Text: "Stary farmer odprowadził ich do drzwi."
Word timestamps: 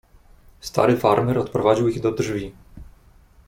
"Stary 0.59 0.95
farmer 0.97 1.37
odprowadził 1.39 1.87
ich 1.87 2.01
do 2.01 2.11
drzwi." 2.11 2.53